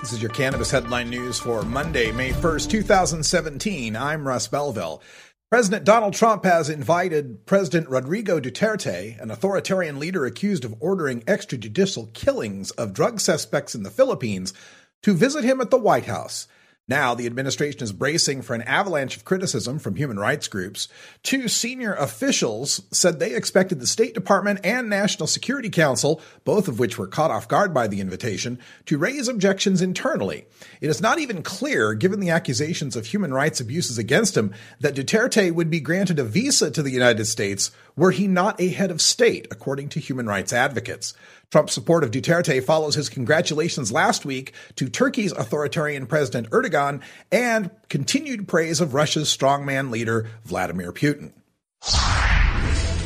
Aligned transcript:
This 0.00 0.12
is 0.12 0.22
your 0.22 0.30
Cannabis 0.30 0.70
Headline 0.70 1.10
News 1.10 1.40
for 1.40 1.62
Monday, 1.62 2.12
May 2.12 2.30
1st, 2.30 2.70
2017. 2.70 3.96
I'm 3.96 4.28
Russ 4.28 4.46
Belville. 4.46 5.02
President 5.50 5.84
Donald 5.84 6.14
Trump 6.14 6.44
has 6.44 6.70
invited 6.70 7.44
President 7.46 7.88
Rodrigo 7.88 8.38
Duterte, 8.38 9.20
an 9.20 9.32
authoritarian 9.32 9.98
leader 9.98 10.24
accused 10.24 10.64
of 10.64 10.76
ordering 10.78 11.22
extrajudicial 11.22 12.12
killings 12.14 12.70
of 12.72 12.92
drug 12.92 13.18
suspects 13.18 13.74
in 13.74 13.82
the 13.82 13.90
Philippines, 13.90 14.54
to 15.02 15.14
visit 15.14 15.42
him 15.42 15.60
at 15.60 15.70
the 15.70 15.76
White 15.76 16.06
House. 16.06 16.46
Now, 16.88 17.14
the 17.14 17.26
administration 17.26 17.82
is 17.82 17.92
bracing 17.92 18.40
for 18.40 18.54
an 18.54 18.62
avalanche 18.62 19.14
of 19.14 19.26
criticism 19.26 19.78
from 19.78 19.96
human 19.96 20.18
rights 20.18 20.48
groups. 20.48 20.88
Two 21.22 21.46
senior 21.46 21.92
officials 21.92 22.80
said 22.90 23.18
they 23.18 23.34
expected 23.34 23.78
the 23.78 23.86
State 23.86 24.14
Department 24.14 24.60
and 24.64 24.88
National 24.88 25.26
Security 25.26 25.68
Council, 25.68 26.22
both 26.44 26.66
of 26.66 26.78
which 26.78 26.96
were 26.96 27.06
caught 27.06 27.30
off 27.30 27.46
guard 27.46 27.74
by 27.74 27.88
the 27.88 28.00
invitation, 28.00 28.58
to 28.86 28.96
raise 28.96 29.28
objections 29.28 29.82
internally. 29.82 30.46
It 30.80 30.88
is 30.88 31.02
not 31.02 31.18
even 31.18 31.42
clear, 31.42 31.92
given 31.92 32.20
the 32.20 32.30
accusations 32.30 32.96
of 32.96 33.04
human 33.04 33.34
rights 33.34 33.60
abuses 33.60 33.98
against 33.98 34.34
him, 34.34 34.54
that 34.80 34.94
Duterte 34.94 35.52
would 35.52 35.68
be 35.68 35.80
granted 35.80 36.18
a 36.18 36.24
visa 36.24 36.70
to 36.70 36.82
the 36.82 36.90
United 36.90 37.26
States 37.26 37.70
were 37.96 38.12
he 38.12 38.26
not 38.26 38.58
a 38.60 38.68
head 38.68 38.90
of 38.90 39.02
state, 39.02 39.48
according 39.50 39.88
to 39.90 40.00
human 40.00 40.26
rights 40.26 40.52
advocates. 40.52 41.14
Trump's 41.50 41.72
support 41.72 42.04
of 42.04 42.10
Duterte 42.10 42.62
follows 42.62 42.94
his 42.94 43.08
congratulations 43.08 43.90
last 43.90 44.26
week 44.26 44.52
to 44.76 44.86
Turkey's 44.86 45.32
authoritarian 45.32 46.06
President 46.06 46.50
Erdogan 46.50 47.00
and 47.32 47.70
continued 47.88 48.46
praise 48.46 48.82
of 48.82 48.92
Russia's 48.92 49.34
strongman 49.34 49.90
leader 49.90 50.28
Vladimir 50.44 50.92
Putin. 50.92 51.32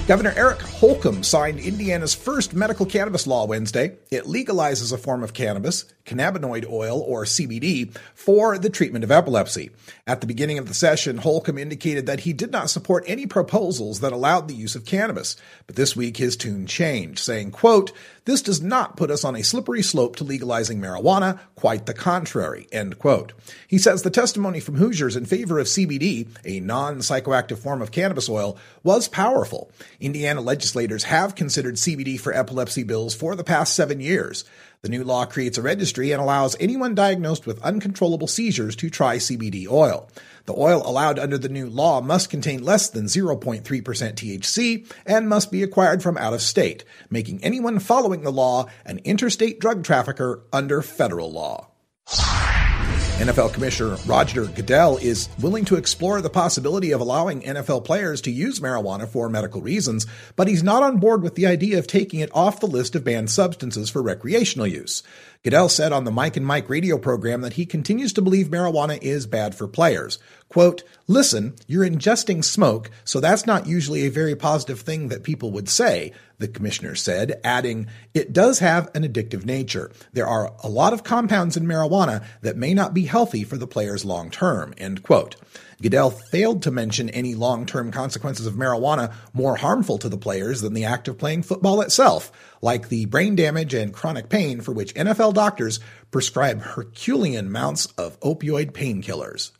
Governor 0.09 0.35
Eric 0.37 0.61
Holcomb 0.61 1.23
signed 1.23 1.61
Indiana's 1.61 2.13
first 2.13 2.55
medical 2.55 2.85
cannabis 2.85 3.25
law 3.25 3.47
Wednesday. 3.47 3.97
It 4.11 4.25
legalizes 4.25 4.93
a 4.93 4.99
form 4.99 5.23
of 5.23 5.33
cannabis, 5.33 5.85
cannabinoid 6.05 6.69
oil, 6.69 7.01
or 7.01 7.25
CBD, 7.25 7.97
for 8.13 8.59
the 8.59 8.69
treatment 8.69 9.05
of 9.05 9.13
epilepsy. 9.13 9.71
At 10.05 10.21
the 10.21 10.27
beginning 10.27 10.59
of 10.59 10.67
the 10.67 10.75
session, 10.75 11.19
Holcomb 11.19 11.57
indicated 11.57 12.07
that 12.07 12.21
he 12.21 12.33
did 12.33 12.51
not 12.51 12.69
support 12.69 13.05
any 13.07 13.29
proposals 13.29 14.01
that 14.01 14.13
allowed 14.13 14.49
the 14.49 14.57
use 14.57 14.75
of 14.75 14.85
cannabis. 14.85 15.37
But 15.69 15.77
this 15.77 15.95
week 15.95 16.17
his 16.17 16.37
tune 16.37 16.67
changed, 16.67 17.21
saying, 17.21 17.53
quote, 17.53 17.93
this 18.25 18.43
does 18.43 18.63
not 18.63 18.97
put 18.97 19.11
us 19.11 19.25
on 19.25 19.35
a 19.35 19.43
slippery 19.43 19.83
slope 19.83 20.17
to 20.17 20.25
legalizing 20.25 20.81
marijuana, 20.81 21.41
quite 21.57 21.87
the 21.87 21.95
contrary, 21.95 22.69
end 22.71 22.99
quote. 22.99 23.33
He 23.67 23.79
says 23.79 24.03
the 24.03 24.11
testimony 24.11 24.61
from 24.61 24.77
Hoosiers 24.77 25.17
in 25.17 25.25
favor 25.25 25.59
of 25.59 25.67
CBD, 25.67 26.29
a 26.45 26.61
non-psychoactive 26.61 27.59
form 27.59 27.83
of 27.83 27.91
cannabis 27.91 28.29
oil, 28.29 28.57
was 28.83 29.09
powerful. 29.09 29.71
Indiana 30.01 30.41
legislators 30.41 31.05
have 31.05 31.35
considered 31.35 31.75
CBD 31.75 32.19
for 32.19 32.33
epilepsy 32.33 32.85
bills 32.85 33.15
for 33.15 33.35
the 33.35 33.45
past 33.45 33.75
seven 33.75 34.01
years. 34.01 34.45
The 34.83 34.89
new 34.89 35.05
law 35.05 35.27
creates 35.27 35.59
a 35.59 35.63
registry 35.63 36.11
and 36.11 36.21
allows 36.21 36.57
anyone 36.59 36.97
diagnosed 36.97 37.47
with 37.47 37.63
uncontrollable 37.63 38.27
seizures 38.27 38.75
to 38.75 38.91
try 38.91 39.19
CBD 39.19 39.69
oil. 39.71 40.11
The 40.47 40.59
oil 40.59 40.83
allowed 40.85 41.21
under 41.21 41.39
the 41.39 41.49
new 41.49 41.71
law 41.71 42.01
must 42.01 42.31
contain 42.31 42.65
less 42.65 42.91
than 42.91 43.05
0.3% 43.05 43.63
THC 43.63 44.93
and 45.07 45.29
must 45.29 45.53
be 45.53 45.63
acquired 45.63 46.03
from 46.03 46.19
out 46.19 46.35
of 46.35 46.43
state, 46.43 46.85
making 47.11 47.45
anyone 47.45 47.79
following 47.79 48.23
the 48.23 48.33
law 48.33 48.67
an 48.85 48.99
interstate 49.05 49.61
drug 49.61 49.85
trafficker 49.85 50.43
under 50.53 50.83
federal 50.83 51.31
law. 51.31 51.69
NFL 53.19 53.53
Commissioner 53.53 53.97
Roger 54.07 54.47
Goodell 54.47 54.97
is 54.97 55.29
willing 55.41 55.65
to 55.67 55.77
explore 55.77 56.21
the 56.21 56.31
possibility 56.31 56.91
of 56.91 57.01
allowing 57.01 57.43
NFL 57.43 57.85
players 57.85 58.21
to 58.23 58.33
use 58.33 58.59
marijuana 58.59 59.07
for 59.07 59.29
medical 59.29 59.61
reasons, 59.61 60.07
but 60.35 60.49
he's 60.49 60.63
not 60.63 60.83
on 60.83 60.97
board 60.99 61.23
with 61.23 61.37
the 61.37 61.47
idea 61.47 61.79
of 61.79 61.87
taking 61.87 62.21
it 62.21 62.35
off 62.35 62.59
the 62.59 62.67
list 62.67 62.97
of 62.97 63.05
banned 63.05 63.31
substances 63.31 63.91
for 63.91 64.03
recreational 64.03 64.67
use. 64.67 65.03
Goodell 65.45 65.69
said 65.69 65.91
on 65.91 66.05
the 66.05 66.13
Mike 66.13 66.37
and 66.37 66.47
Mike 66.47 66.71
radio 66.71 66.97
program 66.97 67.41
that 67.41 67.55
he 67.55 67.67
continues 67.67 68.13
to 68.13 68.23
believe 68.23 68.47
marijuana 68.47 68.97
is 69.03 69.27
bad 69.27 69.57
for 69.57 69.67
players. 69.67 70.21
Quote, 70.49 70.85
listen, 71.09 71.57
you're 71.67 71.85
ingesting 71.85 72.45
smoke, 72.45 72.93
so 73.05 73.19
that's 73.19 73.45
not 73.45 73.67
usually 73.67 74.07
a 74.07 74.11
very 74.11 74.37
positive 74.37 74.83
thing 74.83 75.09
that 75.09 75.25
people 75.25 75.51
would 75.51 75.69
say, 75.69 76.13
the 76.39 76.47
commissioner 76.47 76.95
said, 76.95 77.41
adding, 77.43 77.89
it 78.15 78.33
does 78.33 78.61
have 78.61 78.89
an 78.95 79.03
addictive 79.03 79.45
nature. 79.45 79.91
There 80.13 80.27
are 80.29 80.53
a 80.63 80.69
lot 80.69 80.93
of 80.93 81.03
compounds 81.03 81.57
in 81.57 81.67
marijuana 81.67 82.25
that 82.43 82.57
may 82.57 82.73
not 82.73 82.95
be 82.95 83.07
healthy 83.07 83.43
for 83.43 83.57
the 83.57 83.67
players 83.67 84.05
long 84.05 84.31
term, 84.31 84.75
end 84.77 85.03
quote. 85.03 85.35
Goodell 85.83 86.11
failed 86.11 86.63
to 86.63 86.71
mention 86.71 87.11
any 87.11 87.35
long 87.35 87.67
term 87.67 87.91
consequences 87.91 88.47
of 88.47 88.55
marijuana 88.55 89.13
more 89.33 89.57
harmful 89.57 89.99
to 89.99 90.09
the 90.09 90.17
players 90.17 90.61
than 90.61 90.75
the 90.75 90.85
act 90.85 91.09
of 91.09 91.19
playing 91.19 91.43
football 91.43 91.81
itself, 91.81 92.31
like 92.63 92.89
the 92.89 93.07
brain 93.07 93.35
damage 93.35 93.75
and 93.75 93.93
chronic 93.93 94.29
pain 94.29 94.61
for 94.61 94.71
which 94.73 94.95
NFL 94.95 95.32
doctors 95.33 95.81
prescribe 96.11 96.61
Herculean 96.61 97.47
amounts 97.47 97.87
of 97.99 98.19
opioid 98.21 98.73
painkillers. 98.73 99.51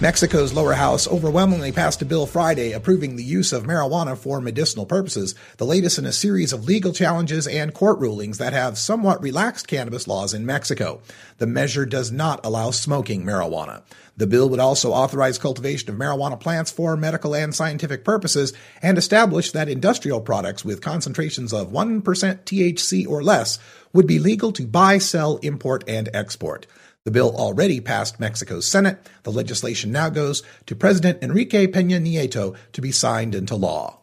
Mexico's 0.00 0.52
lower 0.52 0.74
house 0.74 1.08
overwhelmingly 1.08 1.72
passed 1.72 2.00
a 2.00 2.04
bill 2.04 2.24
Friday 2.24 2.70
approving 2.70 3.16
the 3.16 3.24
use 3.24 3.52
of 3.52 3.64
marijuana 3.64 4.16
for 4.16 4.40
medicinal 4.40 4.86
purposes, 4.86 5.34
the 5.56 5.66
latest 5.66 5.98
in 5.98 6.06
a 6.06 6.12
series 6.12 6.52
of 6.52 6.66
legal 6.66 6.92
challenges 6.92 7.48
and 7.48 7.74
court 7.74 7.98
rulings 7.98 8.38
that 8.38 8.52
have 8.52 8.78
somewhat 8.78 9.20
relaxed 9.20 9.66
cannabis 9.66 10.06
laws 10.06 10.32
in 10.32 10.46
Mexico. 10.46 11.00
The 11.38 11.48
measure 11.48 11.84
does 11.84 12.12
not 12.12 12.38
allow 12.46 12.70
smoking 12.70 13.24
marijuana. 13.24 13.82
The 14.16 14.28
bill 14.28 14.48
would 14.50 14.60
also 14.60 14.92
authorize 14.92 15.36
cultivation 15.36 15.90
of 15.90 15.96
marijuana 15.96 16.38
plants 16.38 16.70
for 16.70 16.96
medical 16.96 17.34
and 17.34 17.52
scientific 17.52 18.04
purposes 18.04 18.52
and 18.80 18.98
establish 18.98 19.50
that 19.50 19.68
industrial 19.68 20.20
products 20.20 20.64
with 20.64 20.80
concentrations 20.80 21.52
of 21.52 21.72
1% 21.72 22.02
THC 22.02 23.08
or 23.08 23.20
less 23.20 23.58
would 23.92 24.06
be 24.06 24.20
legal 24.20 24.52
to 24.52 24.64
buy, 24.64 24.98
sell, 24.98 25.38
import, 25.38 25.82
and 25.88 26.08
export. 26.14 26.68
The 27.08 27.12
bill 27.12 27.34
already 27.34 27.80
passed 27.80 28.20
Mexico's 28.20 28.68
Senate. 28.68 28.98
The 29.22 29.32
legislation 29.32 29.90
now 29.90 30.10
goes 30.10 30.42
to 30.66 30.76
President 30.76 31.22
Enrique 31.22 31.66
Peña 31.66 31.98
Nieto 31.98 32.54
to 32.74 32.82
be 32.82 32.92
signed 32.92 33.34
into 33.34 33.56
law. 33.56 34.00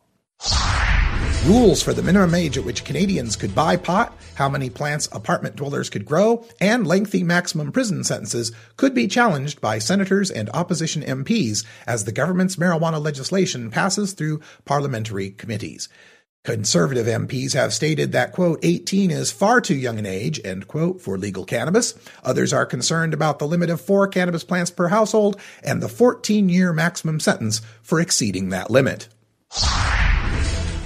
Rules 1.46 1.84
for 1.84 1.94
the 1.94 2.02
minimum 2.02 2.34
age 2.34 2.58
at 2.58 2.66
which 2.66 2.84
Canadians 2.84 3.36
could 3.36 3.54
buy 3.54 3.78
pot, 3.78 4.18
how 4.34 4.50
many 4.50 4.72
plants 4.72 5.08
apartment 5.12 5.56
dwellers 5.56 5.88
could 5.88 6.04
grow, 6.04 6.48
and 6.60 6.88
lengthy 6.88 7.22
maximum 7.22 7.72
prison 7.72 8.04
sentences 8.04 8.52
could 8.76 8.96
be 8.96 9.08
challenged 9.08 9.62
by 9.62 9.78
senators 9.78 10.32
and 10.32 10.50
opposition 10.50 11.04
MPs 11.04 11.64
as 11.86 12.06
the 12.06 12.12
government's 12.12 12.56
marijuana 12.56 13.00
legislation 13.00 13.70
passes 13.70 14.14
through 14.14 14.42
parliamentary 14.66 15.30
committees. 15.30 15.90
Conservative 16.46 17.08
MPs 17.08 17.54
have 17.54 17.74
stated 17.74 18.12
that, 18.12 18.32
quote, 18.32 18.60
18 18.62 19.10
is 19.10 19.32
far 19.32 19.60
too 19.60 19.74
young 19.74 19.98
an 19.98 20.06
age, 20.06 20.40
end 20.46 20.68
quote, 20.68 21.02
for 21.02 21.18
legal 21.18 21.44
cannabis. 21.44 21.96
Others 22.24 22.54
are 22.54 22.68
concerned 22.68 23.16
about 23.16 23.40
the 23.40 23.48
limit 23.48 23.72
of 23.72 23.82
four 23.82 24.08
cannabis 24.08 24.44
plants 24.44 24.70
per 24.70 24.90
household 24.90 25.42
and 25.64 25.82
the 25.82 25.90
14 25.90 26.48
year 26.48 26.72
maximum 26.72 27.20
sentence 27.20 27.64
for 27.82 28.00
exceeding 28.00 28.50
that 28.50 28.70
limit. 28.70 29.08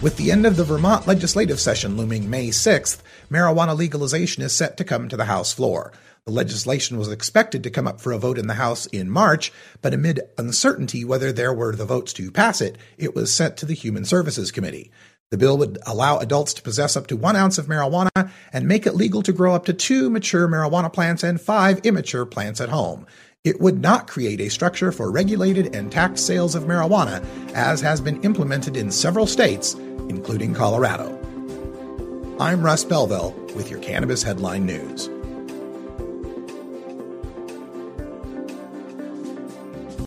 With 0.02 0.16
the 0.16 0.32
end 0.32 0.46
of 0.46 0.56
the 0.56 0.64
Vermont 0.64 1.08
legislative 1.08 1.60
session 1.60 1.98
looming 1.98 2.30
May 2.30 2.48
6th, 2.48 3.02
marijuana 3.30 3.78
legalization 3.78 4.44
is 4.44 4.54
set 4.54 4.78
to 4.78 4.86
come 4.86 5.10
to 5.10 5.18
the 5.18 5.26
House 5.26 5.52
floor. 5.52 5.92
The 6.24 6.32
legislation 6.32 6.98
was 6.98 7.12
expected 7.12 7.64
to 7.64 7.70
come 7.70 7.86
up 7.86 8.00
for 8.00 8.14
a 8.14 8.18
vote 8.18 8.38
in 8.38 8.48
the 8.48 8.54
House 8.54 8.86
in 8.86 9.10
March, 9.10 9.52
but 9.82 9.94
amid 9.94 10.22
uncertainty 10.38 11.04
whether 11.04 11.34
there 11.34 11.52
were 11.52 11.76
the 11.76 11.84
votes 11.84 12.14
to 12.14 12.32
pass 12.32 12.62
it, 12.62 12.78
it 12.98 13.14
was 13.14 13.34
sent 13.34 13.58
to 13.58 13.66
the 13.66 13.74
Human 13.74 14.06
Services 14.06 14.54
Committee. 14.54 14.90
The 15.32 15.38
bill 15.38 15.60
would 15.60 15.78
allow 15.86 16.18
adults 16.18 16.56
to 16.56 16.64
possess 16.64 16.98
up 16.98 17.06
to 17.08 17.16
one 17.16 17.36
ounce 17.36 17.60
of 17.60 17.68
marijuana 17.68 18.32
and 18.52 18.68
make 18.68 18.88
it 18.88 18.96
legal 18.96 19.22
to 19.22 19.32
grow 19.32 19.54
up 19.54 19.66
to 19.66 19.74
two 19.74 20.10
mature 20.10 20.48
marijuana 20.48 20.92
plants 20.92 21.22
and 21.22 21.40
five 21.40 21.80
immature 21.86 22.26
plants 22.26 22.60
at 22.60 22.70
home. 22.70 23.06
It 23.44 23.62
would 23.62 23.80
not 23.80 24.08
create 24.08 24.42
a 24.42 24.50
structure 24.50 24.92
for 24.92 25.12
regulated 25.12 25.76
and 25.76 25.92
taxed 25.92 26.26
sales 26.26 26.56
of 26.56 26.64
marijuana, 26.64 27.24
as 27.54 27.80
has 27.82 28.02
been 28.02 28.20
implemented 28.24 28.76
in 28.76 28.90
several 28.90 29.28
states, 29.28 29.76
including 30.10 30.56
Colorado. 30.56 31.16
I'm 32.40 32.64
Russ 32.64 32.84
Belville 32.84 33.32
with 33.56 33.70
your 33.70 33.80
Cannabis 33.82 34.24
Headline 34.24 34.66
News. 34.66 35.12